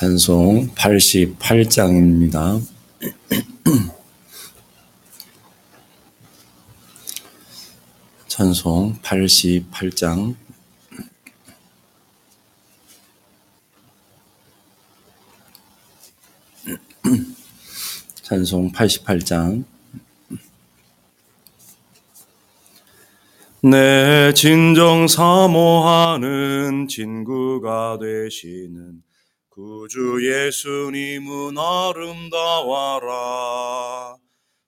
[0.00, 2.58] 찬송 88장입니다.
[8.26, 10.34] 찬송 88장
[18.22, 19.64] 찬송 88장
[23.60, 29.02] 내 진정 사모하는 친구가 되시는
[29.60, 33.06] 구주 예수님은 아름다워라.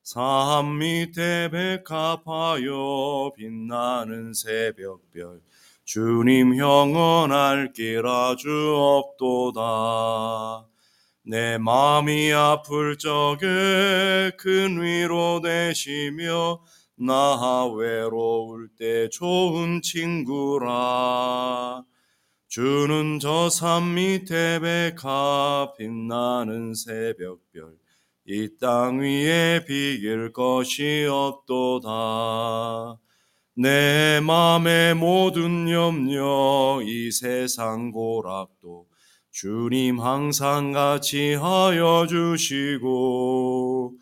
[0.03, 5.41] 삶 밑에 백합하여 빛나는 새벽별
[5.87, 10.67] 주님 영원할 길 아주 없도다.
[11.25, 16.61] 내 마음이 아플 적에 큰 위로 되시며
[16.97, 20.73] 나 외로울 때 좋은 친구라
[22.53, 27.79] 주는 저 산 밑에 백합 빛나는 새벽별.
[28.29, 32.99] 이 땅 위에 비길 것이 없도다.
[33.57, 38.87] 내 맘의 모든 염려 이 세상 고락도
[39.31, 43.95] 주님 항상 같이 하여 주시고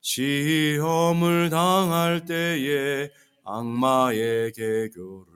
[0.00, 3.10] 시험을 당할 때에
[3.44, 5.31] 악마의 개교를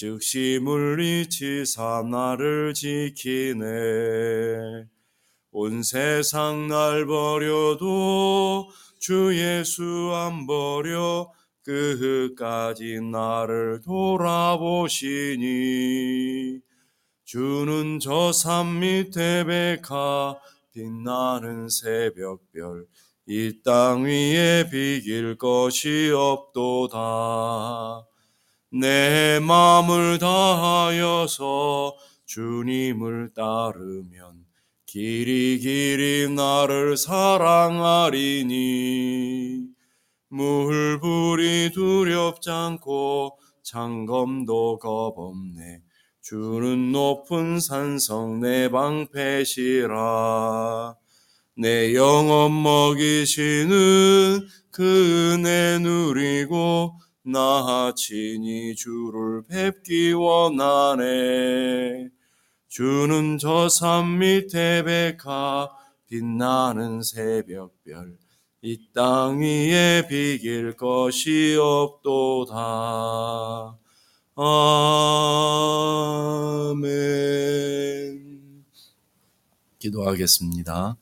[0.00, 3.66] 즉시 물리치사 나를 지키네.
[5.52, 9.82] 온 세상 날 버려도 주 예수
[10.14, 11.30] 안 버려
[11.62, 15.42] 끝까지 나를 돌아보시니.
[17.26, 20.34] 주는 저 산 밑에 백화
[20.72, 22.86] 빛나는 새벽별
[23.28, 28.06] 이 땅 위에 비길 것이 없도다
[28.72, 34.44] 내 마음을 다하여서 주님을 따르면
[34.86, 38.50] 길이 길이 나를 사랑하리니.
[40.28, 45.82] 물불이 두렵지 않고 장검도 겁없네.
[46.20, 49.96] 주는 높은 산성 내 방패시라.
[51.56, 56.94] 내 영혼 먹이시는 그 은혜 누리고
[57.32, 62.08] 나 친히 주를 뵙기 원하네.
[62.68, 65.68] 주는 저 산 밑에 백화
[66.08, 68.16] 빛나는 새벽별.
[68.62, 72.54] 이 땅 위에 비길 것이 없도다.
[76.90, 78.64] 아멘.
[79.78, 80.96] 기도하겠습니다.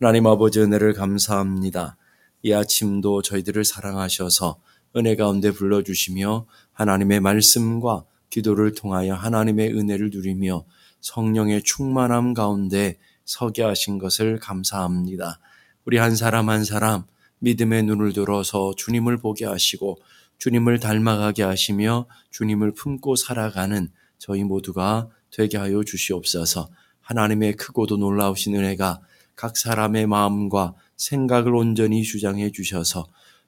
[0.00, 1.96] 하나님 아버지 은혜를 감사합니다.
[2.42, 4.58] 이 아침도 저희들을 사랑하셔서
[4.96, 10.64] 은혜 가운데 불러주시며 하나님의 말씀과 기도를 통하여 하나님의 은혜를 누리며
[11.00, 15.40] 성령의 충만함 가운데 서게 하신 것을 감사합니다.
[15.84, 17.04] 우리 한 사람 한 사람
[17.40, 19.98] 믿음의 눈을 들어서 주님을 보게 하시고
[20.38, 26.70] 주님을 닮아가게 하시며 주님을 품고 살아가는 저희 모두가 되게 하여 주시옵소서
[27.00, 29.00] 하나님의 크고도 놀라우신 은혜가
[29.34, 33.06] 각 사람의 마음과 생각을 온전히 주장해 주셔서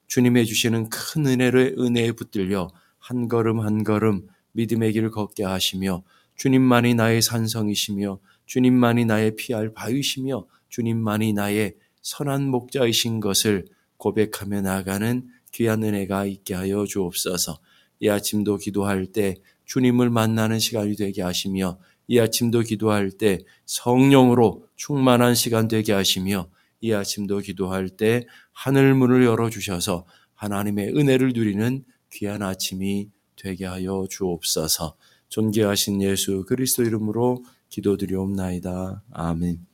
[0.09, 6.03] 주님의 주시는 큰 은혜를 은혜에 붙들려 한 걸음 한 걸음 믿음의 길을 걷게 하시며
[6.37, 13.67] 주님만이 나의 산성이시며 주님만이 나의 피할 바위시며 주님만이 나의 선한 목자이신 것을
[13.99, 17.59] 고백하며 나가는 귀한 은혜가 있게 하여 주옵소서.
[18.01, 19.37] 이 아침도 기도할 때
[19.67, 26.49] 주님을 만나는 시간이 되게 하시며 이 아침도 기도할 때 성령으로 충만한 시간 되게 하시며
[26.81, 34.07] 이 아침도 기도할 때 하늘 문을 열어 주셔서 하나님의 은혜를 누리는 귀한 아침이 되게 하여
[34.09, 34.97] 주옵소서.
[35.29, 39.03] 존귀하신 예수 그리스도 이름으로 기도드리옵나이다.
[39.11, 39.67] 아멘.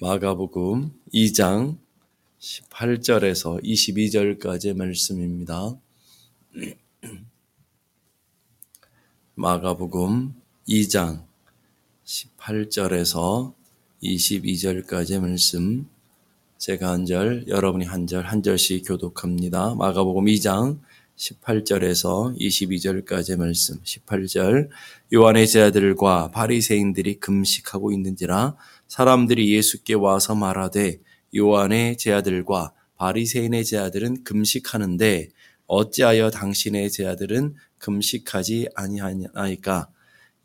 [0.00, 1.78] 마가복음 2장
[2.38, 5.74] 18절에서 22절까지의 말씀입니다.
[9.34, 10.34] 마가복음
[10.68, 11.26] 2장
[12.04, 13.57] 18절에서
[14.02, 15.88] 22절까지의 말씀
[16.58, 19.74] 제가 한 절, 여러분이 한 절, 한 절씩 교독합니다.
[19.76, 20.78] 마가복음 2장
[21.16, 23.80] 18절에서 22절까지의 말씀.
[23.82, 24.68] 18절
[25.12, 28.56] 요한의 제자들과 바리새인들이 금식하고 있는지라
[28.86, 31.00] 사람들이 예수께 와서 말하되
[31.36, 35.28] 요한의 제자들과 바리새인의 제자들은 금식하는데
[35.66, 39.88] 어찌하여 당신의 제자들은 금식하지 아니하니까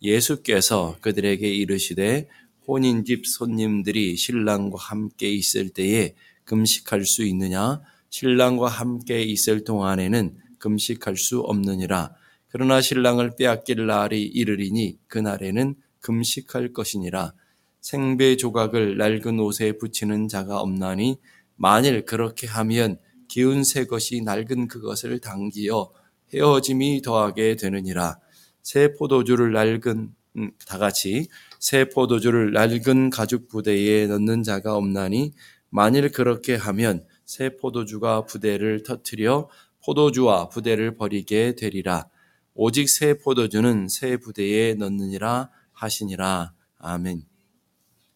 [0.01, 2.27] 예수께서 그들에게 이르시되
[2.67, 6.15] 혼인집 손님들이 신랑과 함께 있을 때에
[6.45, 7.81] 금식할 수 있느냐?
[8.09, 12.15] 신랑과 함께 있을 동안에는 금식할 수 없느니라.
[12.49, 17.33] 그러나 신랑을 빼앗길 날이 이르리니 그날에는 금식할 것이니라.
[17.81, 21.17] 생배 조각을 낡은 옷에 붙이는 자가 없나니
[21.55, 25.91] 만일 그렇게 하면 기운 새 것이 낡은 그것을 당기어
[26.33, 28.19] 헤어짐이 더하게 되느니라.
[28.61, 31.27] 새 포도주를 낡은 음, 다 같이
[31.63, 35.31] 새 포도주를 낡은 가죽 부대에 넣는 자가 없나니
[35.69, 39.49] 만일 그렇게 하면 새 포도주가 부대를 터뜨려
[39.85, 42.09] 포도주와 부대를 버리게 되리라.
[42.53, 46.53] 오직 새 포도주는 새 부대에 넣느니라 하시니라.
[46.79, 47.23] 아멘.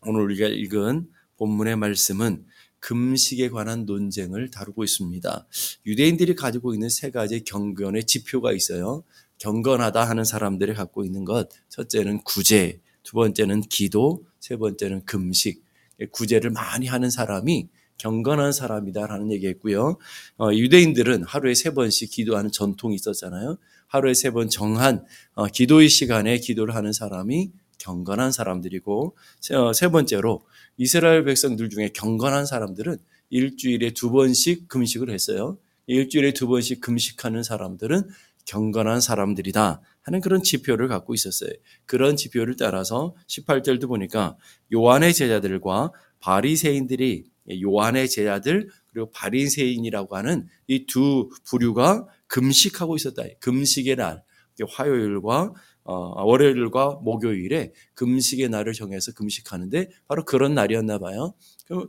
[0.01, 1.07] 오늘 우리가 읽은
[1.37, 2.43] 본문의 말씀은
[2.81, 5.47] 금식에 관한 논쟁을 다루고 있습니다.
[5.85, 9.05] 유대인들이 가지고 있는 세 가지 경건의 지표가 있어요.
[9.37, 11.47] 경건하다 하는 사람들이 갖고 있는 것.
[11.69, 15.63] 첫째는 구제, 두 번째는 기도, 세 번째는 금식.
[16.11, 19.97] 구제를 많이 하는 사람이 경건한 사람이다라는 얘기했고요.
[20.37, 23.57] 어, 유대인들은 하루에 세 번씩 기도하는 전통이 있었잖아요.
[23.87, 25.05] 하루에 세 번 정한
[25.35, 29.15] 어, 기도의 시간에 기도를 하는 사람이 경건한 사람들이고
[29.53, 30.45] 어, 세 번째로
[30.75, 32.97] 이스라엘 백성들 중에 경건한 사람들은
[33.29, 35.57] 일주일에 두 번씩 금식을 했어요.
[35.87, 38.09] 일주일에 두 번씩 금식하는 사람들은
[38.47, 41.51] 경건한 사람들이다 하는 그런 지표를 갖고 있었어요.
[41.85, 44.37] 그런 지표를 따라서 18절도 보니까
[44.73, 47.29] 요한의 제자들과 바리새인들이
[47.61, 53.23] 요한의 제자들 그리고 바리새인이라고 하는 이 두 부류가 금식하고 있었다.
[53.39, 54.23] 금식의 날,
[54.69, 55.53] 화요일과
[55.83, 61.33] 어, 월요일과 목요일에 금식의 날을 정해서 금식하는데 바로 그런 날이었나 봐요.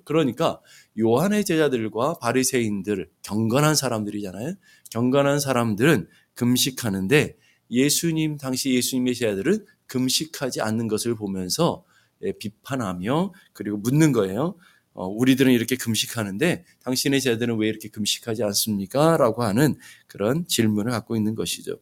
[0.05, 0.61] 그러니까
[1.01, 4.55] 요한의 제자들과 바리새인들 경건한 사람들이잖아요.
[4.91, 6.07] 경건한 사람들은
[6.39, 7.37] 금식하는데
[7.73, 11.85] 예수님 당시 예수님의 제자들은 금식하지 않는 것을 보면서
[12.23, 14.55] 예, 비판하며 그리고 묻는 거예요.
[14.93, 19.17] 어, 우리들은 이렇게 금식하는데 당신의 제자들은 왜 이렇게 금식하지 않습니까?
[19.17, 19.77] 라고 하는
[20.07, 21.81] 그런 질문을 갖고 있는 것이죠.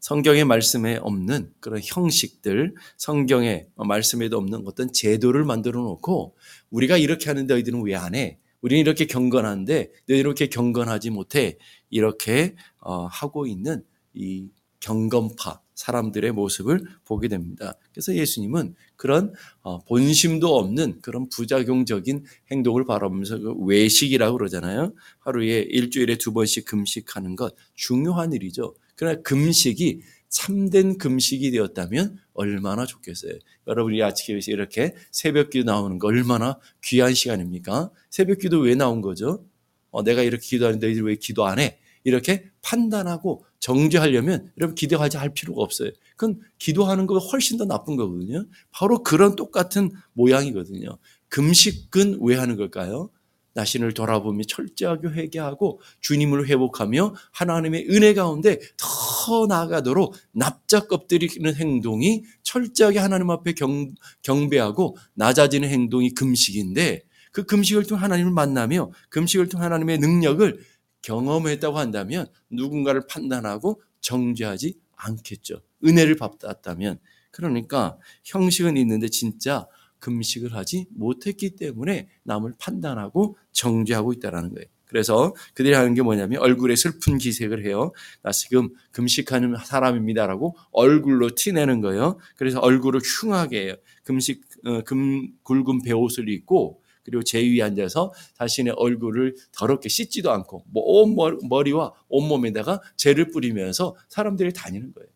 [0.00, 6.36] 성경의 말씀에 없는 그런 형식들, 성경의 말씀에도 없는 어떤 제도를 만들어 놓고
[6.70, 8.38] 우리가 이렇게 하는데 너희들은 왜 안 해?
[8.60, 11.58] 우리는 이렇게 경건한데 너희들 이렇게 경건하지 못해.
[11.90, 14.48] 이렇게 어, 하고 있는 이
[14.80, 17.74] 경건파 사람들의 모습을 보게 됩니다.
[17.92, 19.32] 그래서 예수님은 그런
[19.62, 24.94] 어, 본심도 없는 그런 부작용적인 행동을 바라보면서 그 외식이라고 그러잖아요.
[25.18, 28.74] 하루에 일주일에 두 번씩 금식하는 것 중요한 일이죠.
[28.96, 33.32] 그러나 금식이 참된 금식이 되었다면 얼마나 좋겠어요.
[33.66, 37.90] 여러분이 아침에 이렇게 새벽 기도 나오는 거 얼마나 귀한 시간입니까?
[38.10, 39.44] 새벽 기도 왜 나온 거죠?
[39.90, 41.78] 어, 내가 이렇게 기도하는데 왜 기도 안 해?
[42.04, 45.90] 이렇게 판단하고 정죄하려면 여러분 기도하지 할 필요가 없어요.
[46.16, 48.46] 그건 기도하는 것보다 훨씬 더 나쁜 거거든요.
[48.70, 50.98] 바로 그런 똑같은 모양이거든요.
[51.28, 53.10] 금식은 왜 하는 걸까요?
[53.56, 62.98] 자신을 돌아보며 철저하게 회개하고 주님을 회복하며 하나님의 은혜 가운데 더 나아가도록 납작 엎드리는 행동이 철저하게
[62.98, 63.88] 하나님 앞에 경,
[64.22, 70.60] 경배하고 낮아지는 행동이 금식인데 그 금식을 통해 하나님을 만나며 금식을 통해 하나님의 능력을
[71.00, 75.62] 경험했다고 한다면 누군가를 판단하고 정죄하지 않겠죠.
[75.84, 76.98] 은혜를 받았다면.
[77.30, 79.66] 그러니까 형식은 있는데 진짜
[80.06, 84.66] 금식을 하지 못했기 때문에 남을 판단하고 정죄하고 있다는 거예요.
[84.84, 87.90] 그래서 그들이 하는 게 뭐냐면 얼굴에 슬픈 기색을 해요.
[88.22, 92.18] 나 지금 금식하는 사람입니다라고 얼굴로 티내는 거예요.
[92.36, 93.74] 그래서 얼굴을 흉하게 해요.
[94.04, 100.64] 금식 어, 금 굵은 베옷을 입고 그리고 제 위에 앉아서 자신의 얼굴을 더럽게 씻지도 않고
[100.68, 101.16] 뭐온
[101.48, 105.08] 머리와 온몸에다가 죄를 뿌리면서 사람들이 다니는 거예요.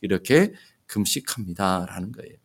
[0.00, 0.52] 이렇게
[0.86, 2.36] 금식합니다라는 거예요.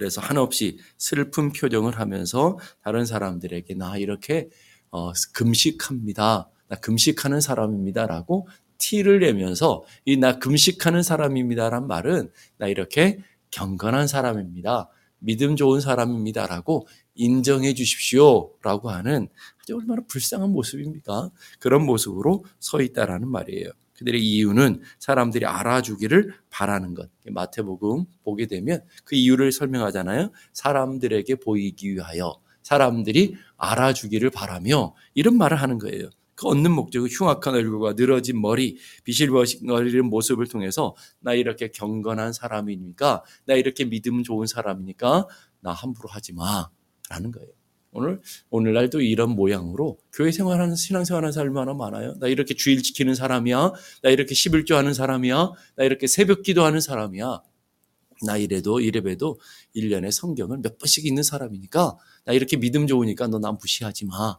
[0.00, 4.48] 그래서 한없이 슬픈 표정을 하면서 다른 사람들에게 나 이렇게
[4.90, 6.48] 어, 금식합니다.
[6.68, 13.18] 나 금식하는 사람입니다라고 티를 내면서 이 나 금식하는 사람입니다란 말은 나 이렇게
[13.50, 14.88] 경건한 사람입니다.
[15.18, 19.28] 믿음 좋은 사람입니다라고 인정해 주십시오라고 하는
[19.60, 21.30] 아주 얼마나 불쌍한 모습입니까?
[21.58, 23.68] 그런 모습으로 서 있다라는 말이에요.
[24.00, 27.10] 그들의 이유는 사람들이 알아주기를 바라는 것.
[27.30, 30.30] 마태복음 보게 되면 그 이유를 설명하잖아요.
[30.52, 36.08] 사람들에게 보이기 위하여 사람들이 알아주기를 바라며 이런 말을 하는 거예요.
[36.34, 43.54] 그 얻는 목적은 흉악한 얼굴과 늘어진 머리, 비실거리는 모습을 통해서 나 이렇게 경건한 사람이니까, 나
[43.54, 45.26] 이렇게 믿음 좋은 사람이니까
[45.60, 46.70] 나 함부로 하지 마.
[47.10, 47.59] 라는 거예요.
[47.92, 48.20] 오늘,
[48.50, 52.14] 오늘날도 이런 모양으로 교회 생활하는, 신앙생활하는 사람이 얼마나 많아요?
[52.20, 53.72] 나 이렇게 주일 지키는 사람이야.
[54.02, 55.50] 나 이렇게 11조 하는 사람이야.
[55.76, 57.42] 나 이렇게 새벽 기도 하는 사람이야.
[58.26, 59.40] 나 이래도 이래봬도
[59.74, 64.36] 1년에 성경을 몇 번씩 읽는 사람이니까 나 이렇게 믿음 좋으니까 너 난 무시하지 마.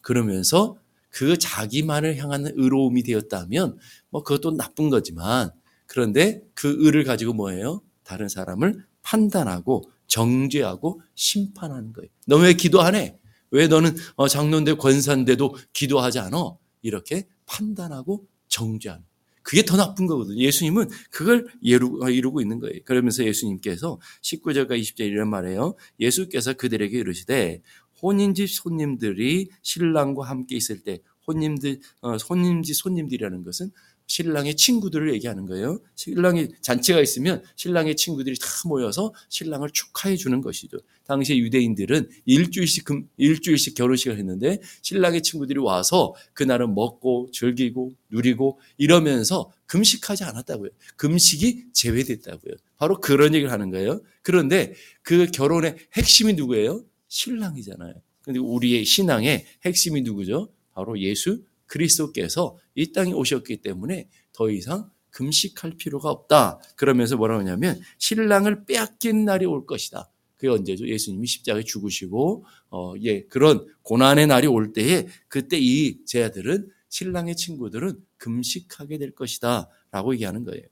[0.00, 0.76] 그러면서
[1.08, 3.78] 그 자기만을 향한 의로움이 되었다면
[4.10, 5.50] 뭐 그것도 나쁜 거지만
[5.86, 7.82] 그런데 그 의를 가지고 뭐예요?
[8.02, 12.08] 다른 사람을 판단하고 정죄하고 심판하는 거예요.
[12.26, 13.18] 너 왜 기도 안 해?
[13.50, 16.56] 왜 너는 어, 장로인데 권사인데도 기도하지 않아?
[16.82, 19.04] 이렇게 판단하고 정죄하는.
[19.42, 20.38] 그게 더 나쁜 거거든요.
[20.38, 22.78] 예수님은 그걸 이루고, 이루고 있는 거예요.
[22.84, 25.74] 그러면서 예수님께서 19절과 20절 이런 말이에요.
[25.98, 27.60] 예수께서 그들에게 이르시되
[28.02, 33.70] 혼인집 손님들이 신랑과 함께 있을 때 혼님들 어, 혼인집 손님들이라는 것은
[34.12, 35.80] 신랑의 친구들을 얘기하는 거예요.
[35.94, 40.76] 신랑이 잔치가 있으면 신랑의 친구들이 다 모여서 신랑을 축하해 주는 것이죠.
[41.06, 42.84] 당시 유대인들은 일주일씩
[43.16, 50.68] 일주일씩 결혼식을 했는데 신랑의 친구들이 와서 그날은 먹고 즐기고 누리고 이러면서 금식하지 않았다고요.
[50.96, 52.52] 금식이 제외됐다고요.
[52.76, 54.02] 바로 그런 얘기를 하는 거예요.
[54.20, 56.84] 그런데 그 결혼의 핵심이 누구예요?
[57.08, 57.94] 신랑이잖아요.
[58.20, 60.52] 근데 우리의 신앙의 핵심이 누구죠?
[60.74, 66.60] 바로 예수 그리스도께서 이 땅에 오셨기 때문에 더 이상 금식할 필요가 없다.
[66.76, 70.10] 그러면서 뭐라고 하냐면 신랑을 빼앗긴 날이 올 것이다.
[70.36, 70.86] 그게 언제죠?
[70.86, 77.98] 예수님이 십자가에 죽으시고 어, 예, 그런 고난의 날이 올 때에 그때 이 제자들은 신랑의 친구들은
[78.18, 79.70] 금식하게 될 것이다.
[79.90, 80.64] 라고 얘기하는 거예요.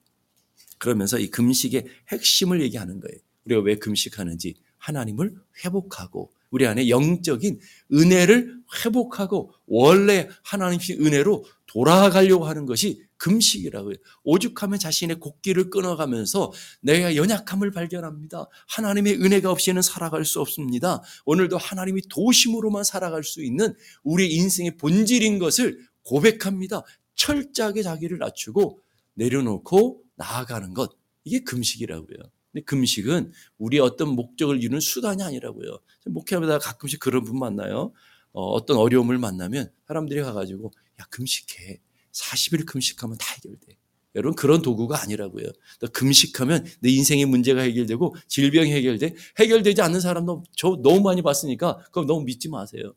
[0.79, 3.19] 그러면서 이 금식의 핵심을 얘기하는 거예요.
[3.45, 7.59] 우리가 왜 금식하는지 하나님을 회복하고 우리 안에 영적인
[7.93, 13.95] 은혜를 회복하고 원래 하나님의 은혜로 돌아가려고 하는 것이 금식이라고요.
[14.25, 18.47] 오죽하면 자신의 곡기를 끊어가면서 내가 연약함을 발견합니다.
[18.69, 21.03] 하나님의 은혜가 없이는 살아갈 수 없습니다.
[21.27, 26.83] 오늘도 하나님이 도심으로만 살아갈 수 있는 우리 인생의 본질인 것을 고백합니다.
[27.15, 28.81] 철저하게 자기를 낮추고
[29.15, 30.97] 내려놓고 나아가는 것.
[31.25, 32.19] 이게 금식이라고요.
[32.53, 35.79] 근데 금식은 우리 어떤 목적을 이루는 수단이 아니라고요.
[36.07, 37.93] 목회하다 가끔씩 그런 분 만나요.
[38.33, 41.81] 어, 떤 어려움을 만나면 사람들이 가가지고 야 금식해.
[42.13, 43.77] 40일 금식하면 다 해결돼.
[44.17, 45.47] 여러분 그런 도구가 아니라고요.
[45.93, 49.15] 금식하면 내 인생의 문제가 해결되고 질병이 해결돼.
[49.39, 52.93] 해결되지 않는 사람도 저 너무 많이 봤으니까 그럼 너무 믿지 마세요.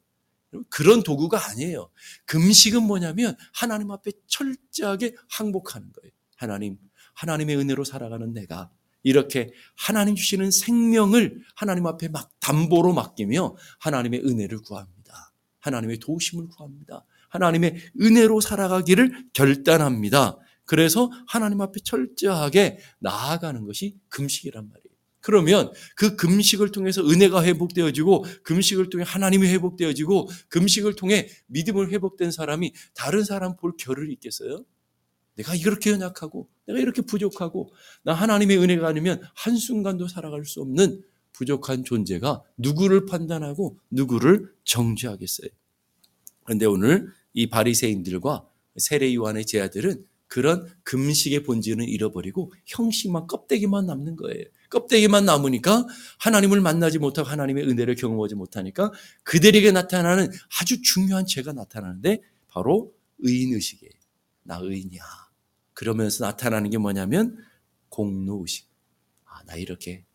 [0.70, 1.90] 그런 도구가 아니에요.
[2.26, 6.12] 금식은 뭐냐면 하나님 앞에 철저하게 항복하는 거예요.
[6.36, 6.78] 하나님,
[7.14, 8.72] 하나님의 은혜로 살아가는 내가
[9.04, 15.34] 이렇게 하나님 주시는 생명을 하나님 앞에 막 담보로 맡기며 하나님의 은혜를 구합니다.
[15.60, 17.06] 하나님의 도우심을 구합니다.
[17.30, 20.38] 하나님의 은혜로 살아가기를 결단합니다.
[20.66, 24.94] 그래서 하나님 앞에 철저하게 나아가는 것이 금식이란 말이에요.
[25.20, 32.74] 그러면 그 금식을 통해서 은혜가 회복되어지고 금식을 통해 하나님이 회복되어지고 금식을 통해 믿음을 회복된 사람이
[32.94, 34.66] 다른 사람 볼 겨를 있겠어요?
[35.36, 37.74] 내가 이렇게 연약하고 내가 이렇게 부족하고
[38.04, 45.50] 나 하나님의 은혜가 아니면 한순간도 살아갈 수 없는 부족한 존재가 누구를 판단하고 누구를 정죄하겠어요.
[46.44, 48.48] 그런데 오늘 이 바리새인들과
[48.78, 54.46] 세례 요한의 제자들은 그런 금식의 본질은 잃어버리고 형식만 껍데기만 남는 거예요.
[54.70, 55.86] 껍데기만 남으니까
[56.20, 58.92] 하나님을 만나지 못하고 하나님의 은혜를 경험하지 못하니까
[59.24, 63.92] 그들에게 나타나는 아주 중요한 죄가 나타나는데 바로 의인의식이에요.
[64.44, 65.04] 나 의인이야.
[65.74, 67.38] 그러면서 나타나는 게 뭐냐면
[67.90, 68.68] 공로의식.
[69.26, 70.06] 아, 나 이렇게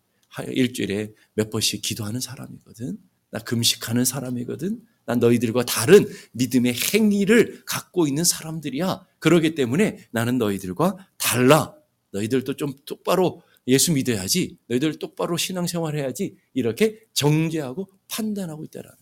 [0.47, 2.99] 일주일에 몇 번씩 기도하는 사람이거든.
[3.31, 4.81] 나 금식하는 사람이거든.
[5.05, 9.07] 난 너희들과 다른 믿음의 행위를 갖고 있는 사람들이야.
[9.19, 11.75] 그러기 때문에 나는 너희들과 달라.
[12.13, 14.59] 너희들도 좀 똑바로 예수 믿어야지.
[14.67, 16.37] 너희들 똑바로 신앙생활 해야지.
[16.55, 18.97] 이렇게 정죄하고 판단하고 있다라는.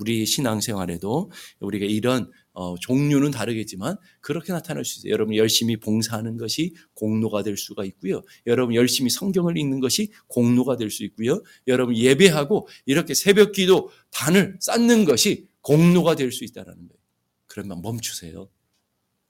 [0.00, 1.30] 우리 신앙생활에도
[1.60, 5.12] 우리가 이런 어, 종류는 다르겠지만 그렇게 나타날 수 있어요.
[5.12, 8.22] 여러분 열심히 봉사하는 것이 공로가 될 수가 있고요.
[8.46, 11.42] 여러분 열심히 성경을 읽는 것이 공로가 될 수 있고요.
[11.66, 16.98] 여러분 예배하고 이렇게 새벽 기도 단을 쌓는 것이 공로가 될 수 있다는 거예요.
[17.46, 18.48] 그러면 멈추세요.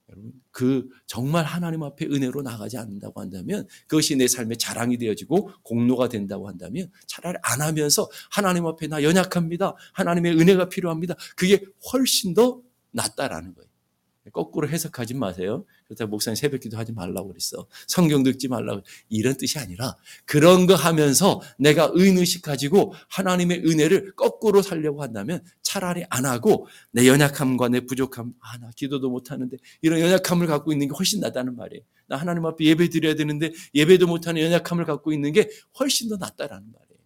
[0.09, 6.09] 여러분 그 정말 하나님 앞에 은혜로 나가지 않는다고 한다면 그것이 내 삶의 자랑이 되어지고 공로가
[6.09, 9.75] 된다고 한다면 차라리 안 하면서 하나님 앞에 나 연약합니다.
[9.93, 11.15] 하나님의 은혜가 필요합니다.
[11.35, 12.61] 그게 훨씬 더
[12.91, 13.69] 낫다라는 거예요.
[14.31, 15.65] 거꾸로 해석하지 마세요.
[15.85, 17.67] 그렇다 목사님 새벽 기도 하지 말라고 그랬어.
[17.87, 18.81] 성경 듣지 말라고.
[19.09, 26.03] 이런 뜻이 아니라 그런 거 하면서 내가 의의식 가지고 하나님의 은혜를 거꾸로 살려고 한다면 차라리
[26.09, 30.87] 안 하고 내 연약함과 내 부족함, 아, 나 기도도 못 하는데 이런 연약함을 갖고 있는
[30.87, 31.83] 게 훨씬 낫다는 말이에요.
[32.07, 35.47] 나 하나님 앞에 예배 드려야 되는데 예배도 못 하는 연약함을 갖고 있는 게
[35.79, 36.99] 훨씬 더 낫다라는 말이에요.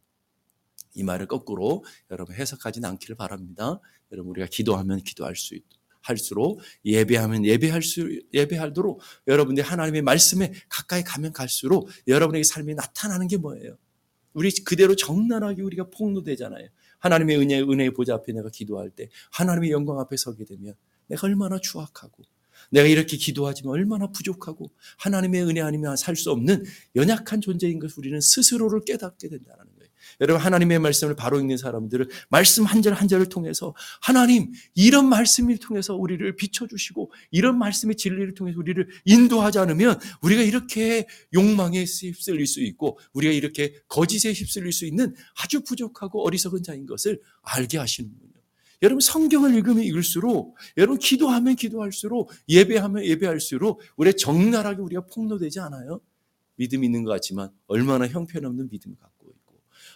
[0.93, 3.82] 이 말을 거꾸로 여러분 해석하지는 않기를 바랍니다.
[4.13, 11.03] 여러분 우리가 기도하면 기도할 수 있도록 할수록 예배하면 예배할 수 예배하도록 여러분들이 하나님의 말씀에 가까이
[11.03, 13.77] 가면 갈수록 여러분에게 삶이 나타나는 게 뭐예요?
[14.34, 16.70] 우리 그대로 정난하게 우리가 폭로되잖아요.
[17.03, 20.74] 하나님의 은혜 은혜의 보좌 앞에 내가 기도할 때 하나님의 영광 앞에 서게 되면
[21.07, 22.24] 내가 얼마나 추악하고
[22.72, 26.63] 내가 이렇게 기도하지만 얼마나 부족하고 하나님의 은혜 아니면 살 수 없는
[26.95, 29.82] 연약한 존재인 것을 우리는 스스로를 깨닫게 된다는 거예요.
[30.22, 35.58] 여러분 하나님의 말씀을 바로 읽는 사람들은 말씀 한 절 한 절을 통해서 하나님 이런 말씀을
[35.58, 42.62] 통해서 우리를 비춰주시고 이런 말씀의 진리를 통해서 우리를 인도하지 않으면 우리가 이렇게 욕망에 휩쓸릴 수
[42.62, 48.34] 있고 우리가 이렇게 거짓에 휩쓸릴 수 있는 아주 부족하고 어리석은 자인 것을 알게 하시는군요.
[48.82, 56.01] 여러분 성경을 읽으면 읽을수록 여러분 기도하면 기도할수록 예배하면 예배할수록 우리 적나라하게 우리가 폭로되지 않아요?
[56.58, 59.12] 믿음 있는 것 같지만 얼마나 형편없는 있고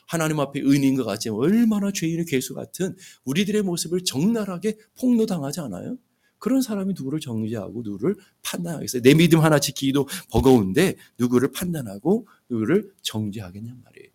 [0.07, 2.95] 하나님 앞에 의인인 것 같지만 얼마나 죄인의 괴수 같은
[3.25, 5.97] 우리들의 모습을 적나라하게 폭로당하지 않아요?
[6.39, 9.01] 그런 사람이 누구를 정죄하고 누구를 판단하겠어요?
[9.01, 14.09] 내 믿음 하나 지키기도 버거운데 누구를 판단하고 누구를 정죄하겠냔 말이에요.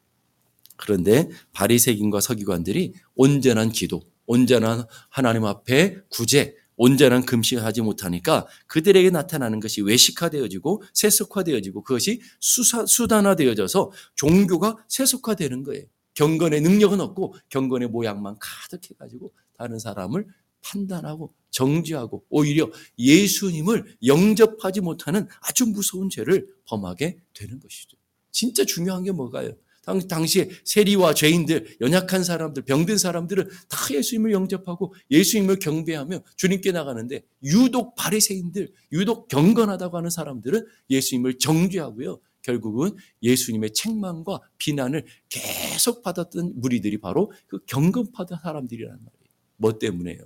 [0.77, 9.61] 그런데 바리새인과 서기관들이 온전한 기도, 온전한 하나님 앞에 구제, 온전한 금식을 하지 못하니까 그들에게 나타나는
[9.61, 15.85] 것이 외식화되어지고 세속화되어지고 그것이 수사, 수단화되어져서 종교가 세속화되는 거예요.
[16.15, 20.27] 경건의 능력은 없고 경건의 모양만 가득해가지고 다른 사람을
[20.61, 27.97] 판단하고 정지하고 오히려 예수님을 영접하지 못하는 아주 무서운 죄를 범하게 되는 것이죠.
[28.33, 29.53] 진짜 중요한 게 뭐가요?
[29.83, 37.25] 당, 시에 세리와 죄인들, 연약한 사람들, 병든 사람들은 다 예수님을 영접하고 예수님을 경배하며 주님께 나가는데
[37.43, 42.21] 유독 바리새인들, 유독 경건하다고 하는 사람들은 예수님을 정죄하고요.
[42.43, 49.33] 결국은 예수님의 책망과 비난을 계속 받았던 무리들이 바로 그 경건파다 사람들이라는 말이에요.
[49.57, 50.19] 뭐 때문에요?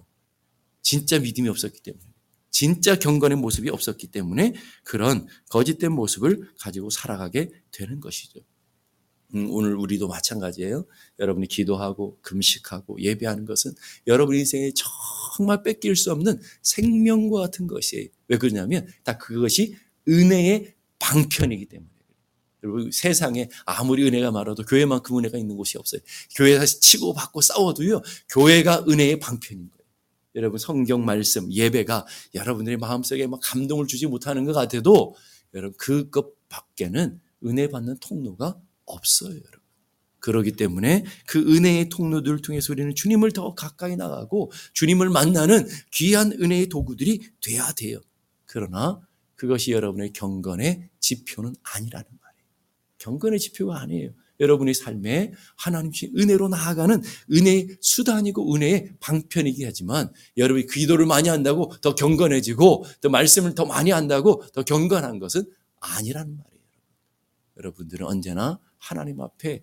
[0.82, 2.04] 진짜 믿음이 없었기 때문에.
[2.50, 8.40] 진짜 경건의 모습이 없었기 때문에 그런 거짓된 모습을 가지고 살아가게 되는 것이죠.
[9.34, 10.86] 음, 오늘 우리도 마찬가지예요.
[11.18, 13.72] 여러분이 기도하고 금식하고 예배하는 것은
[14.06, 14.70] 여러분 인생에
[15.36, 18.08] 정말 뺏길 수 없는 생명과 같은 것이에요.
[18.28, 19.76] 왜 그러냐면 다 그것이
[20.08, 21.90] 은혜의 방편이기 때문에.
[22.62, 26.00] 여러분 세상에 아무리 은혜가 많아도 교회만큼 은혜가 있는 곳이 없어요.
[26.34, 28.02] 교회에서 치고 받고 싸워도요.
[28.28, 29.86] 교회가 은혜의 방편인 거예요.
[30.34, 35.14] 여러분 성경 말씀 예배가 여러분들의 마음속에 막 감동을 주지 못하는 것 같아도
[35.54, 39.66] 여러분 그것 밖에는 은혜 받는 통로가 없어요, 여러분.
[40.20, 46.68] 그러기 때문에 그 은혜의 통로들을 통해서 우리는 주님을 더 가까이 나가고 주님을 만나는 귀한 은혜의
[46.68, 48.00] 도구들이 돼야 돼요.
[48.46, 49.00] 그러나
[49.36, 52.46] 그것이 여러분의 경건의 지표는 아니라는 말이에요.
[52.98, 54.10] 경건의 지표가 아니에요.
[54.40, 57.00] 여러분의 삶에 하나님의 은혜로 나아가는
[57.32, 63.90] 은혜의 수단이고 은혜의 방편이긴 하지만 여러분이 기도를 많이 한다고 더 경건해지고 더 말씀을 더 많이
[63.90, 65.44] 한다고 더 경건한 것은
[65.80, 66.66] 아니라는 말이에요.
[67.58, 69.62] 여러분들은 언제나 하나님 앞에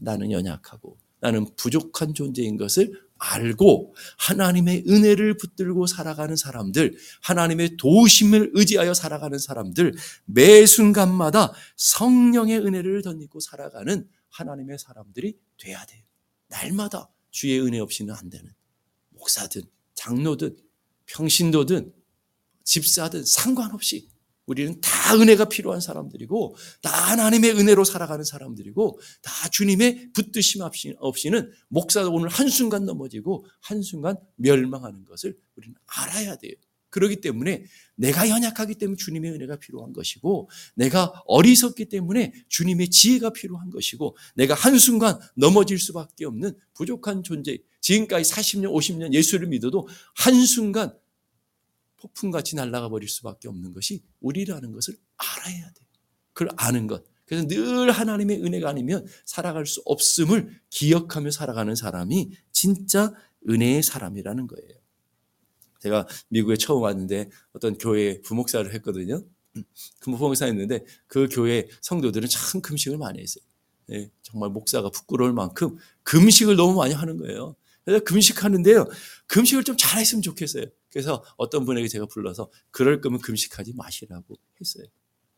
[0.00, 8.94] 나는 연약하고 나는 부족한 존재인 것을 알고 하나님의 은혜를 붙들고 살아가는 사람들, 하나님의 도심을 의지하여
[8.94, 16.02] 살아가는 사람들, 매 순간마다 성령의 은혜를 덧입고 살아가는 하나님의 사람들이 돼야 돼요.
[16.48, 18.50] 날마다 주의 은혜 없이는 안 되는
[19.10, 19.62] 목사든
[19.94, 20.56] 장로든
[21.06, 21.92] 평신도든
[22.64, 24.08] 집사든 상관없이
[24.50, 30.62] 우리는 다 은혜가 필요한 사람들이고 다 하나님의 은혜로 살아가는 사람들이고 다 주님의 붙드심
[30.98, 36.54] 없이는 목사가 오늘 한순간 넘어지고 한순간 멸망하는 것을 우리는 알아야 돼요.
[36.88, 43.70] 그렇기 때문에 내가 연약하기 때문에 주님의 은혜가 필요한 것이고 내가 어리석기 때문에 주님의 지혜가 필요한
[43.70, 49.86] 것이고 내가 한순간 넘어질 수밖에 없는 부족한 존재 지금까지 40년 50년 예수를 믿어도
[50.16, 50.92] 한순간
[52.00, 55.86] 폭풍같이 날아가 버릴 수밖에 없는 것이 우리라는 것을 알아야 돼요.
[56.32, 57.04] 그걸 아는 것.
[57.26, 63.14] 그래서 늘 하나님의 은혜가 아니면 살아갈 수 없음을 기억하며 살아가는 사람이 진짜
[63.48, 64.80] 은혜의 사람이라는 거예요.
[65.80, 69.24] 제가 미국에 처음 왔는데 어떤 교회 부목사를 했거든요.
[70.00, 73.44] 그 부목사였는데 그 교회 성도들은 참 금식을 많이 했어요.
[73.86, 77.56] 네, 정말 목사가 부끄러울 만큼 금식을 너무 많이 하는 거예요.
[77.84, 78.86] 그래서 금식하는데요.
[79.26, 80.66] 금식을 좀 잘했으면 좋겠어요.
[80.90, 84.86] 그래서 어떤 분에게 제가 불러서 그럴 거면 금식하지 마시라고 했어요.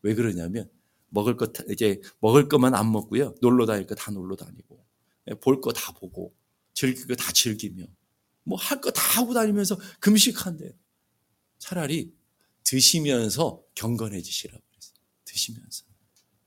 [0.01, 0.69] 왜 그러냐면
[1.09, 3.35] 먹을 것 이제 먹을 것만 안 먹고요.
[3.41, 4.85] 놀러 다닐 거 다 놀러 다니고
[5.29, 6.35] 예, 볼거 다 보고
[6.73, 7.85] 즐길 거 다 즐기며
[8.43, 10.75] 뭐 할 거 다 하고 다니면서 금식한대.
[11.59, 12.13] 차라리
[12.63, 14.95] 드시면서 경건해지시라고 그랬어요.
[15.25, 15.85] 드시면서.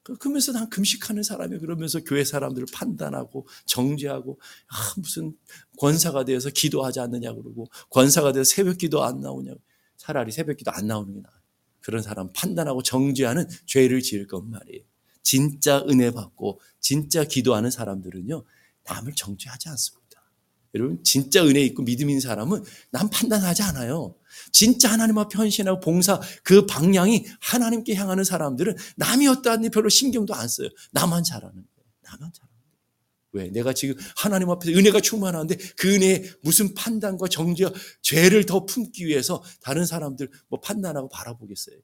[0.07, 4.39] 그, 그러면서 난 금식하는 사람이 그러면서 교회 사람들을 판단하고 정죄하고
[4.69, 5.37] 아, 무슨
[5.79, 9.55] 권사가 되어서 기도하지 않느냐 그러고 권사가 되어서 새벽 기도 안 나오냐
[9.97, 11.37] 차라리 새벽 기도 안 나오는 게 나아요.
[11.81, 14.85] 그런 사람 판단하고 정죄하는 죄를 지을 것 말이에요.
[15.23, 18.45] 진짜 은혜 받고 진짜 기도하는 사람들은요
[18.85, 20.06] 남을 정죄하지 않습니다.
[20.77, 24.15] 여러분 진짜 은혜 있고 믿음 있는 사람은 남 판단하지 않아요.
[24.53, 30.47] 진짜 하나님 앞에 헌신하고 봉사 그 방향이 하나님께 향하는 사람들은 남이 어떠한지 별로 신경도 안
[30.47, 30.69] 써요.
[30.93, 31.91] 나만 잘하는 거예요.
[32.03, 32.55] 나만 잘하는
[33.33, 33.47] 거예요.
[33.47, 33.51] 왜?
[33.51, 39.43] 내가 지금 하나님 앞에서 은혜가 충만한데 그 은혜에 무슨 판단과 정죄와 죄를 더 품기 위해서
[39.61, 41.77] 다른 사람들 뭐 판단하고 바라보겠어요.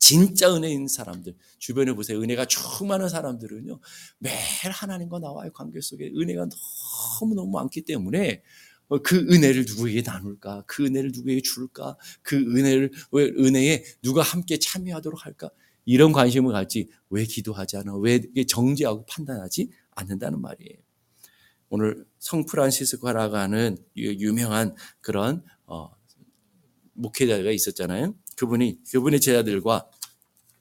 [0.00, 2.20] 진짜 은혜 있는 사람들 주변에 보세요.
[2.20, 3.78] 은혜가 충만한 사람들은요
[4.18, 6.48] 매일 하나님과 나와의 관계 속에 은혜가
[7.20, 8.42] 너무 너무 많기 때문에
[8.88, 10.64] 어, 그 은혜를 누구에게 나눌까?
[10.66, 11.96] 그 은혜를 누구에게 줄까?
[12.22, 15.50] 그 은혜를 왜 은혜에 누가 함께 참여하도록 할까?
[15.84, 17.94] 이런 관심을 갖지 왜 기도하지 않아?
[17.98, 20.78] 왜 정죄하고 판단하지 않는다는 말이에요.
[21.68, 25.90] 오늘 성 프란시스코라고 하는 유명한 그런 어,
[26.94, 28.14] 목회자가 있었잖아요.
[28.40, 29.86] 그분이 그분의 제자들과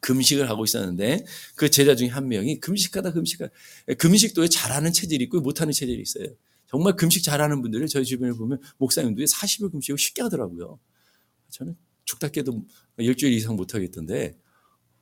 [0.02, 3.54] 금식을 하고 있었는데 그 제자 중에 한 명이 금식하다 금식하다
[3.98, 6.28] 금식도 잘하는 체질이 있고 못하는 체질이 있어요.
[6.68, 10.78] 정말 금식 잘하는 분들을 저희 주변에 보면 목사님들이 40일 금식을 쉽게 하더라고요.
[11.50, 12.66] 저는 죽다 깨도
[12.98, 14.38] 일주일 이상 못 하겠던데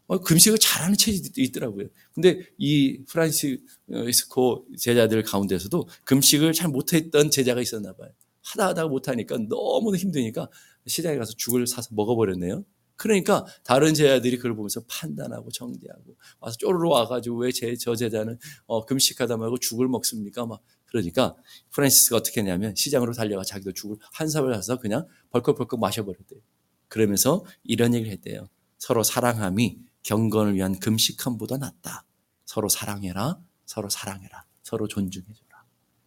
[0.06, 1.88] 어, 금식을 잘하는 체질도 있더라고요.
[2.14, 8.12] 근데 이 프란시스코 제자들 가운데서도 금식을 잘 못했던 제자가 있었나 봐요.
[8.44, 10.48] 하다 하다가 못하니까 너무 힘드니까
[10.88, 12.64] 시장에 가서 죽을 사서 먹어버렸네요.
[12.96, 19.38] 그러니까 다른 제자들이 그걸 보면서 판단하고 정죄하고 와서 쪼르르 와가지고 왜 저 제자는 어, 금식하다
[19.38, 20.46] 말고 죽을 먹습니까?
[20.48, 21.36] 막 그러니까
[21.72, 26.40] 프란시스가 어떻게 했냐면 시장으로 달려가 자기도 죽을 한 삽을 사서 그냥 벌컥벌컥 마셔버렸대요.
[26.88, 28.48] 그러면서 이런 얘기를 했대요.
[28.80, 32.06] 서로 사랑함이 경건을 위한 금식함보다 낫다.
[32.46, 33.40] 서로 사랑해라.
[33.66, 34.46] 서로 사랑해라.
[34.64, 35.66] 서로 존중해줘라.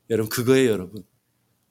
[0.09, 1.05] 여러분 그거예요 여러분.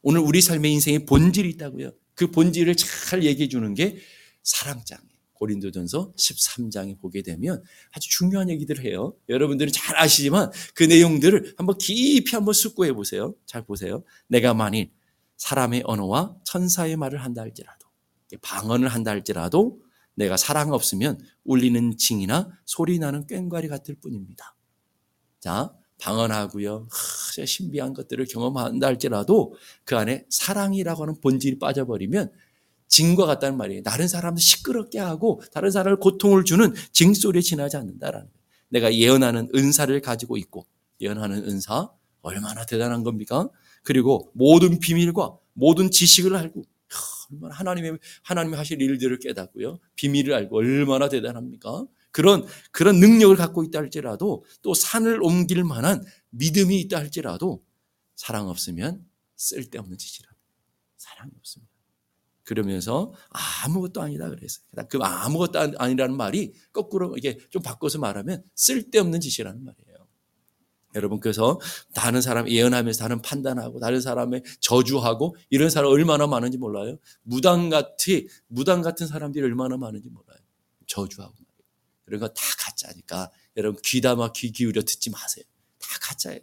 [0.01, 1.91] 오늘 우리 삶의 인생에 본질이 있다고요.
[2.19, 3.97] 그 본질을 잘 얘기해 주는 게
[4.43, 4.99] 사랑장에
[5.35, 9.15] 고린도전서 13장에 보게 되면 아주 중요한 얘기들을 해요.
[9.29, 13.35] 여러분들은 잘 아시지만 그 내용들을 한번 깊이 한번 숙고해 보세요.
[13.45, 14.03] 잘 보세요.
[14.27, 14.91] 내가 만일
[15.37, 17.87] 사람의 언어와 천사의 말을 한다 할지라도
[18.41, 19.79] 방언을 한다 할지라도
[20.13, 24.57] 내가 사랑 없으면 울리는 징이나 소리 나는 꽹과리 같을 뿐입니다.
[25.39, 26.87] 자, 방언하고요.
[26.89, 32.31] 하, 신비한 것들을 경험한다 할지라도 그 안에 사랑이라고 하는 본질이 빠져버리면
[32.87, 33.83] 징과 같다는 말이에요.
[33.83, 38.39] 다른 사람을 시끄럽게 하고 다른 사람을 고통을 주는 징 소리에 지나지 않는다라는 거예요.
[38.69, 40.65] 내가 예언하는 은사를 가지고 있고
[41.01, 41.89] 예언하는 은사
[42.21, 43.49] 얼마나 대단한 겁니까?
[43.83, 46.63] 그리고 모든 비밀과 모든 지식을 알고
[47.31, 49.79] 얼마나 하나님의 하나님이 하실 일들을 깨닫고요.
[49.95, 51.85] 비밀을 알고 얼마나 대단합니까?
[52.11, 57.63] 그런 그런 능력을 갖고 있다 할지라도 또 산을 옮길 만한 믿음이 있다 할지라도
[58.15, 60.29] 사랑 없으면 쓸데없는 짓이라.
[60.97, 61.71] 사랑이 없습니다.
[62.43, 63.13] 그러면서
[63.63, 64.65] 아무것도 아니다 그랬어요.
[64.89, 70.07] 그 아무것도 아니라는 말이 거꾸로 이게 좀 바꿔서 말하면 쓸데없는 짓이라는 말이에요.
[70.95, 71.59] 여러분 그래서
[71.93, 76.97] 다른 사람 예언하면서 다른 판단하고 다른 사람의 저주하고 이런 사람 얼마나 많은지 몰라요.
[77.21, 80.39] 무당 같이 무당 같은 사람들이 얼마나 많은지 몰라요.
[80.87, 81.35] 저주하고
[82.09, 85.45] 그런 거 다 가짜니까 여러분 귀담아 귀 기울여 듣지 마세요.
[85.79, 86.41] 다 가짜예요.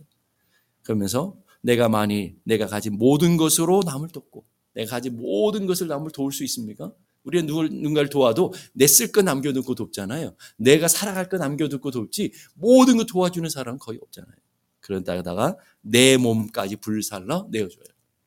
[0.82, 6.32] 그러면서 내가 만일 내가 가진 모든 것으로 남을 돕고 내가 가진 모든 것을 남을 도울
[6.32, 6.92] 수 있습니까?
[7.24, 10.36] 우리가 누군가를 도와도 내 쓸 거 남겨두고 돕잖아요.
[10.58, 14.36] 내가 살아갈 거 남겨두고 돕지 모든 거 도와주는 사람은 거의 없잖아요.
[14.80, 17.84] 그러다가 내 몸까지 불살라 내어줘요.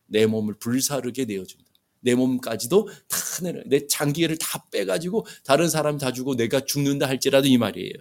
[0.08, 1.68] 내 몸을 불사르게 내어준다.
[2.01, 3.62] 내 몸까지도 다 내려.
[3.65, 7.93] 내 장기를 다 빼가지고 다른 사람 다 주고 내가 죽는다 할지라도 이 말이에요.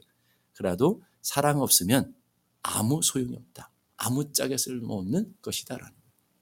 [0.55, 2.15] 그래도 사랑 없으면
[2.63, 3.71] 아무 소용이 없다.
[3.97, 5.93] 아무짝에 쓸모없는 것이다라는.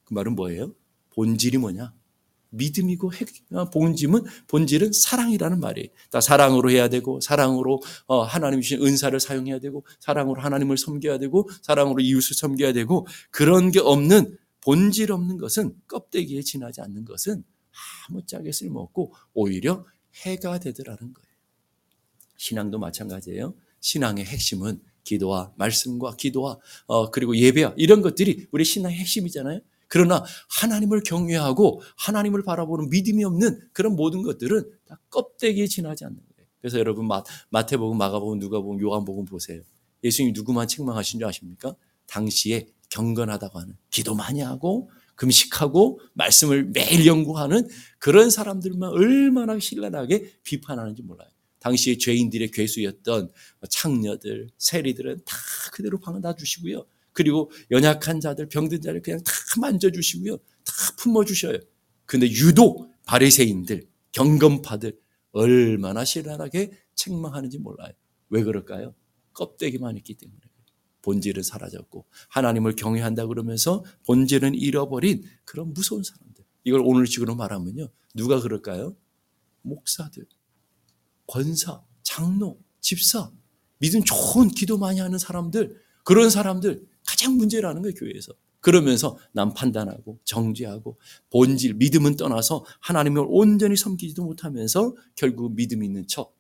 [0.04, 0.74] 그 말은 뭐예요?
[1.14, 1.92] 본질이 뭐냐?
[2.50, 5.88] 믿음이고 핵, 어, 본질은 본질은 사랑이라는 말이에요.
[6.10, 11.48] 다 사랑으로 해야 되고 사랑으로 어, 하나님 주신 은사를 사용해야 되고 사랑으로 하나님을 섬겨야 되고
[11.62, 17.44] 사랑으로 이웃을 섬겨야 되고 그런 게 없는 본질 없는 것은 껍데기에 지나지 않는 것은
[18.08, 19.86] 아무짝에 쓸모없고 오히려
[20.24, 21.28] 해가 되더라는 거예요.
[22.36, 23.54] 신앙도 마찬가지예요.
[23.80, 29.60] 신앙의 핵심은 기도와 말씀과 기도와 어, 그리고 예배와 이런 것들이 우리 신앙의 핵심이잖아요.
[29.86, 36.50] 그러나 하나님을 경외하고 하나님을 바라보는 믿음이 없는 그런 모든 것들은 다 껍데기에 지나지 않는 거예요.
[36.60, 39.62] 그래서 여러분 마, 마태복음, 마가복음, 누가복음, 요한복음 보세요.
[40.02, 41.76] 예수님이 누구만 책망하신 줄 아십니까?
[42.08, 51.02] 당시에 경건하다고 하는 기도 많이 하고 금식하고 말씀을 매일 연구하는 그런 사람들만 얼마나 신랄하게 비판하는지
[51.02, 51.28] 몰라요.
[51.58, 53.32] 당시에 죄인들의 괴수였던
[53.68, 55.36] 창녀들, 세리들은 다
[55.72, 56.86] 그대로 방다 주시고요.
[57.12, 60.36] 그리고 연약한 자들, 병든 자를 그냥 다 만져주시고요.
[60.36, 61.58] 다 품어주셔요.
[62.04, 64.98] 근데 유독 바리새인들, 경건파들
[65.32, 67.92] 얼마나 신랄하게 책망하는지 몰라요.
[68.28, 68.94] 왜 그럴까요?
[69.32, 70.40] 껍데기만 있기 때문에.
[71.06, 76.44] 본질은 사라졌고 하나님을 경외한다 그러면서 본질은 잃어버린 그런 무서운 사람들.
[76.64, 77.88] 이걸 오늘 식으로 말하면요.
[78.14, 78.96] 누가 그럴까요?
[79.62, 80.26] 목사들,
[81.28, 83.30] 권사, 장로, 집사,
[83.78, 88.32] 믿음 좋은 기도 많이 하는 사람들, 그런 사람들 가장 문제라는 거예요, 교회에서.
[88.60, 90.98] 그러면서 남 판단하고 정죄하고
[91.30, 96.36] 본질, 믿음은 떠나서 하나님을 온전히 섬기지도 못하면서 결국 믿음 있는 척,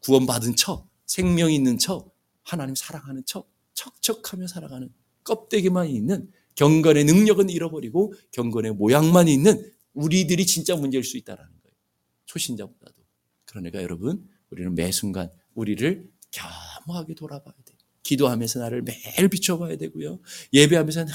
[0.00, 4.88] 구원받은 척, 생명 있는 척, 하나님 사랑하는 척, 척척하며 살아가는
[5.22, 11.76] 껍데기만 있는 경건의 능력은 잃어버리고 경건의 모양만 있는 우리들이 진짜 문제일 수 있다는 거예요.
[12.24, 12.94] 초신자보다도.
[13.44, 17.76] 그러니까 여러분, 우리는 매 순간 우리를 겸허하게 돌아봐야 돼요.
[18.02, 20.20] 기도하면서 나를 매일 비춰봐야 되고요.
[20.52, 21.06] 예배하면서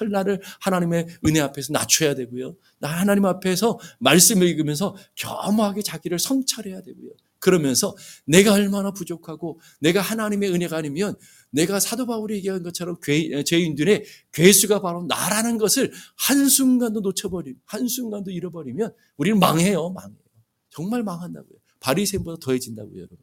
[0.00, 2.56] 늘 나를 하나님의 은혜 앞에서 낮춰야 되고요.
[2.78, 7.12] 나 하나님 앞에서 말씀을 읽으면서 겸허하게 자기를 성찰해야 되고요.
[7.40, 11.16] 그러면서 내가 얼마나 부족하고 내가 하나님의 은혜가 아니면
[11.50, 18.94] 내가 사도 바울이 얘기한 것처럼 죄, 죄인들의 괴수가 바로 나라는 것을 한순간도 놓쳐버리면 한순간도 잃어버리면
[19.16, 19.90] 우리는 망해요.
[19.90, 20.20] 망해요.
[20.68, 21.58] 정말 망한다고요.
[21.80, 23.18] 바리새인보다 더해진다고요, 여러분.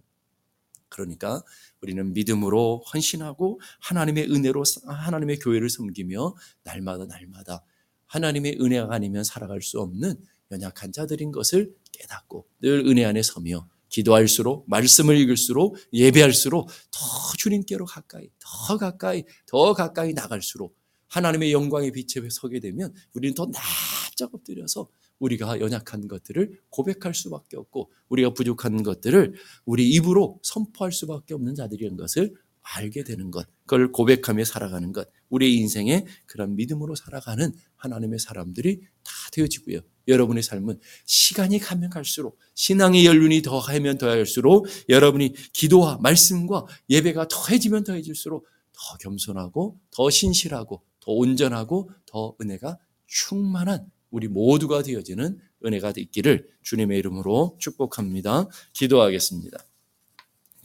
[0.90, 1.42] 그러니까
[1.82, 7.64] 우리는 믿음으로 헌신하고 하나님의 은혜로 하나님의 교회를 섬기며 날마다 날마다
[8.06, 10.16] 하나님의 은혜가 아니면 살아갈 수 없는
[10.52, 17.00] 연약한 자들인 것을 깨닫고 늘 은혜 안에 서며 기도할수록 말씀을 읽을수록 예배할수록 더
[17.38, 24.34] 주님께로 가까이 더 가까이 더 가까이 나갈수록 하나님의 영광의 빛에 서게 되면 우리는 더 납작
[24.34, 29.34] 엎드려서 우리가 연약한 것들을 고백할 수밖에 없고 우리가 부족한 것들을
[29.66, 32.36] 우리 입으로 선포할 수밖에 없는 자들이라는 것을
[32.76, 39.12] 알게 되는 것, 그걸 고백하며 살아가는 것, 우리의 인생에 그런 믿음으로 살아가는 하나님의 사람들이 다
[39.32, 39.80] 되어지고요.
[40.08, 48.46] 여러분의 삶은 시간이 가면 갈수록 신앙의 연륜이 더하면 더할수록 여러분이 기도와 말씀과 예배가 더해지면 더해질수록
[48.74, 52.78] 더 겸손하고 더 신실하고 더 온전하고 더 은혜가
[53.08, 58.48] 충만한 우리 모두가 되어지는 은혜가 있기를 주님의 이름으로 축복합니다.
[58.74, 59.67] 기도하겠습니다.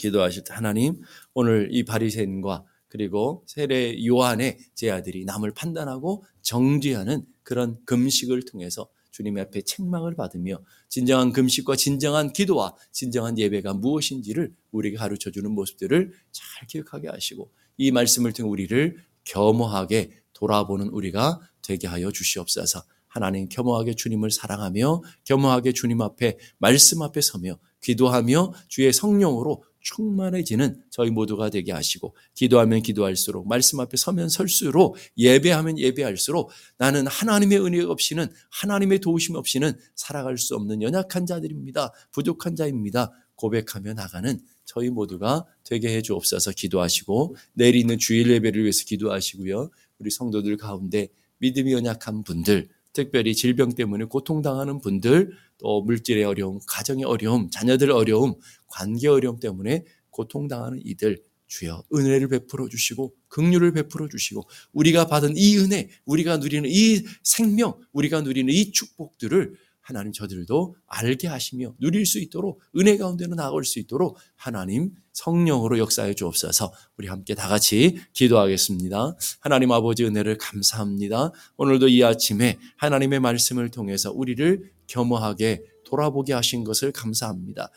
[0.03, 1.01] 기도하실 때 하나님
[1.33, 9.45] 오늘 이 바리새인과 그리고 세례 요한의 제 아들이 남을 판단하고 정죄하는 그런 금식을 통해서 주님의
[9.45, 16.67] 앞에 책망을 받으며 진정한 금식과 진정한 기도와 진정한 예배가 무엇인지를 우리에게 가르쳐 주는 모습들을 잘
[16.67, 22.83] 기억하게 하시고 이 말씀을 통해 우리를 겸허하게 돌아보는 우리가 되게 하여 주시옵소서.
[23.07, 31.11] 하나님 겸허하게 주님을 사랑하며 겸허하게 주님 앞에 말씀 앞에 서며 기도하며 주의 성령으로 충만해지는 저희
[31.11, 38.29] 모두가 되게 하시고 기도하면 기도할수록 말씀 앞에 서면 설수록 예배하면 예배할수록 나는 하나님의 은혜 없이는
[38.51, 41.93] 하나님의 도우심 없이는 살아갈 수 없는 연약한 자들입니다.
[42.13, 43.13] 부족한 자입니다.
[43.35, 49.71] 고백하며 나가는 저희 모두가 되게 해 주옵소서 기도하시고 내일 있는 주일 예배를 위해서 기도하시고요.
[49.99, 57.05] 우리 성도들 가운데 믿음이 연약한 분들 특별히 질병 때문에 고통당하는 분들, 또 물질의 어려움, 가정의
[57.05, 58.35] 어려움, 자녀들 어려움,
[58.73, 65.59] 관계 어려움 때문에 고통당하는 이들 주여 은혜를 베풀어 주시고 긍휼을 베풀어 주시고 우리가 받은 이
[65.59, 72.21] 은혜, 우리가 누리는 이 생명, 우리가 누리는 이 축복들을 하나님 저들도 알게 하시며 누릴 수
[72.21, 79.17] 있도록 은혜 가운데로 나올 수 있도록 하나님 성령으로 역사해 주옵소서 우리 함께 다 같이 기도하겠습니다.
[79.41, 81.33] 하나님 아버지 은혜를 감사합니다.
[81.57, 87.71] 오늘도 이 아침에 하나님의 말씀을 통해서 우리를 겸허하게 돌아보게 하신 것을 감사합니다.